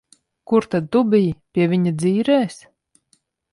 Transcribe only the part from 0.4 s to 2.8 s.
Kur tad tu biji? Pie viņa dzīrēs?